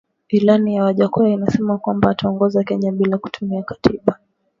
[0.29, 4.19] Ilani ya Wajackoya inasema kwamba ataongoza Kenya bila ya kutumia katiba